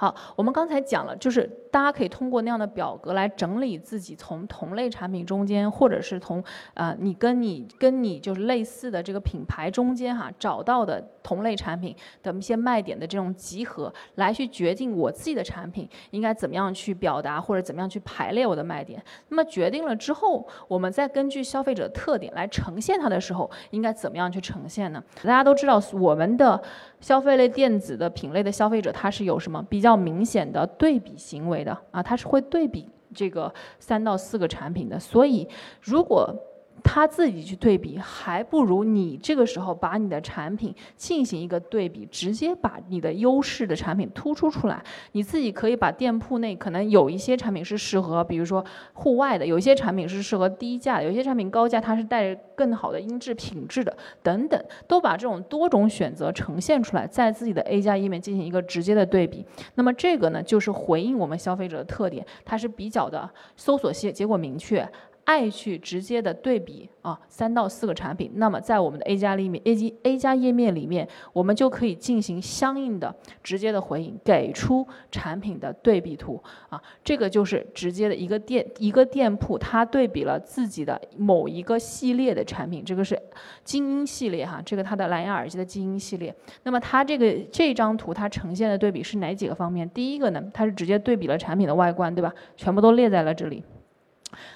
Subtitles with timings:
[0.00, 6.42] 好，我们刚才讲了，就是大家可以通过那样的表格来整理自己从同类产品中间，或者是从
[6.72, 19.04] 呃你跟你跟你就是类似的这个品牌中间哈找到的同类产品的一些卖点的这种集合，来去决定我自己的产品应该怎么样去表达或者怎么样去排列我的卖点。
[19.28, 25.04] 那么决定了之后，我们再根据消费者特点来呈现它的时候，应该怎么样去呈现呢？
[25.16, 26.58] 大家都知道我们的
[27.00, 32.02] 消费类电子的品类的消费者，他是有什么比较明显的对比行为的啊？
[32.02, 35.48] 他是会对比这个三到四个产品的，所以
[35.80, 36.34] 如果。
[36.82, 44.82] 他自己去对比，还不如你这个时候把你的产品进行一个对比，直接把你的优势的产品突出出来。
[45.12, 59.44] 你自己可以把店铺内可能有一些产品是适合，比如说户外的，有一些产品是适合低价的，有些产品高价，它是带着更好的音质品质的，等等，都把这种多种选择呈现出来，在自己的 A 加页面进行一个直接的对比。
[59.74, 64.88] 那么这个呢，就是回应我们消费者的特点，它是比较的搜索结结果明确。
[65.24, 83.20] 爱去直接的对比啊，三到四个产品，那么在我们的 A 加里面，A 加 A 加页面里面，我们就可以进行相应的直接的回应，给出产品的对比图啊，这个就是直接的一个店一个店铺，它对比了自己的某一个系列的产品，这个是
[83.64, 89.88] 精英系列哈，这个它的蓝牙耳机的精英系列，那么它这个这张图它呈现的对比是哪几个方面？
[89.90, 92.34] 第一个呢，它是直接对比了产品的外观，对吧？
[92.56, 93.62] 全部都列在了这里。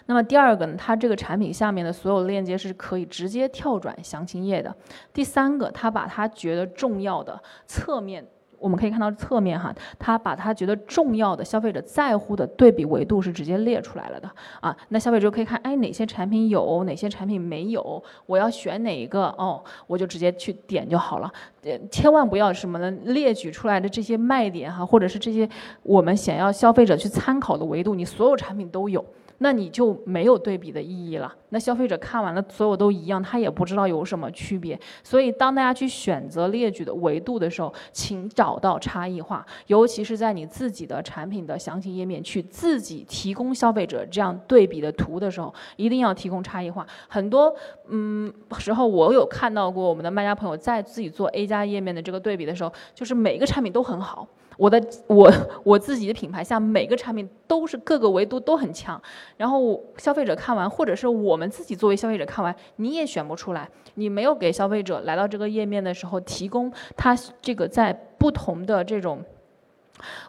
[0.07, 4.75] 那么第二个呢，它这个产品下面的所有链接是可以直接跳转详情页的。
[5.13, 8.25] 第三个，它把它觉得重要的侧面，
[8.59, 14.75] 我们可以看到侧面哈，它把它觉得重要的消费者在乎的对比维度是直接列出来了的啊。
[14.89, 21.31] 那消费者可以看，哎，哪些产品有，哪些产品没有，我要选哪一个哦，我就直接去点就好了。
[21.63, 22.91] 呃，千万不要什么呢？
[23.05, 25.49] 列举出来的这些卖点哈，或者是这些
[25.83, 29.05] 我们想要消费者去参考的维度，你所有产品都有。
[29.39, 31.35] 那你就没有对比的意义了。
[31.51, 34.79] 那消费者看完了，所有都一样，他也不知道有什么区别。
[35.05, 46.85] 所以，当大家去选择列举的维度的时候，请找到差异化，尤其是在你自己的产品的详情页面去自己提供消费者这样对比的图的时候，一定要提供差异化。
[47.09, 47.55] 很多
[47.89, 54.27] 嗯时候，我有看到过我们的卖家朋友在自己做 A 加页面的这个对比的时候，就是每个产品都很好。
[54.57, 55.33] 我的我
[55.63, 59.01] 我自己的品牌下每个产品都是各个维度都很强，
[59.37, 69.25] 然后消费者看完，或者是我们自己作为消费者看完，你也选不出来，你没有给消费者来到这个页面的时候提供他这个在不同的这种。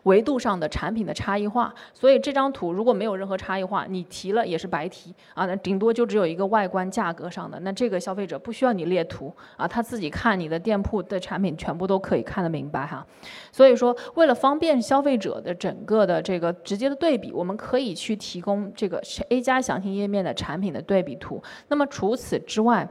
[0.04, 13.06] 维度上的产品的差异化，所以这张图如果没有任何差异化，你提了也是白提啊，那顶多就只有一个外观价格上的，那这个消费者不需要你列图啊，他自己看你的店铺的产品全部都可以看得明白哈。
[13.52, 21.42] 所以说，为了方便消费者的整个的这个直接的对比，我们可以去提供这个 A 加详情页面的产品的对比图。
[21.68, 22.88] 那么除此之外，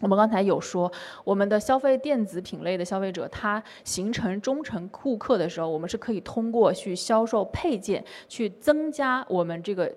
[0.00, 0.90] 我们刚才有说，
[1.24, 9.90] 我们的消费电子品类的消费者，他形成忠诚顾客的时候，我们是可以通过去销售配件，去增加我们这个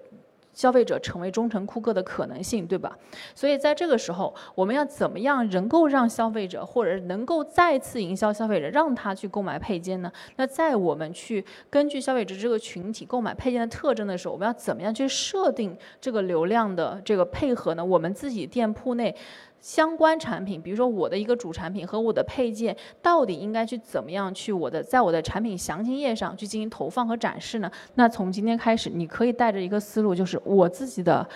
[0.54, 2.98] 消费者成为忠诚顾客的可能性，对吧？
[3.36, 10.12] 所以在这个时候，我们要怎么样能够让消费者，或者能够再次营销消费者，让他去购买配件呢？
[10.38, 17.86] 那在我们去根据消费者这个群体购买配件的特征的时候，我们要怎么样去设定这个流量的这个配合呢？
[17.86, 19.16] 我们自己店铺内。
[19.60, 27.72] 相关产品，比如说我的一个主产品和我的配件，到底应该去怎么样去我的在我的产品详情页上去进行投放和展示呢？
[27.96, 31.28] 那从今天开始，你可以带着一个思路，就是我自己的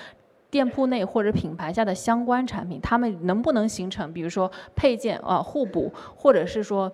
[0.50, 6.92] 店铺内或者品牌下的相关产品，它们能不能形成，比如说配件啊互补，或者是说。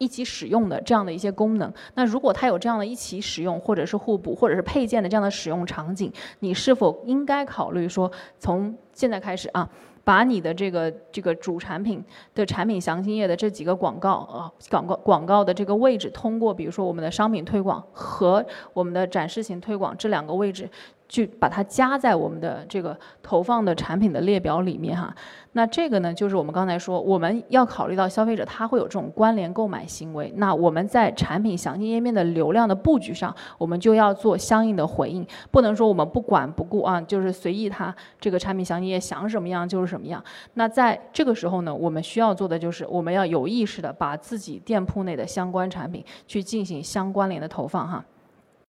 [0.00, 9.68] 一起使用的这样的一些功能，那如果它有这样的一起使用，或者是互补，或者是配件的这样的使用场景，你是否应该考虑说，从现在开始啊，
[10.08, 12.02] 把你的这个这个主产品
[12.34, 20.66] 的产品详情页的这几个广告啊，广告广告的这个位置，通过比如说我们的商品推广和我们的展示型推广这两个位置。
[21.08, 25.14] 去把它加在我们的这个投放的产品的列表里面哈，
[25.52, 40.22] 那这个呢，就是我们刚才说，我们要考虑到消费者他会有这种关联购买行为，那我们在产品详情页面的流量的布局上，我们就要做相应的回应，不能说我们不管不顾啊，就是随意他这个产品详情页想什么样就是什么样。
[40.54, 48.04] 那在这个时候呢，我们需要做的就是我们要有意识的把自己店铺内的相关产品去进行相关联的投放哈。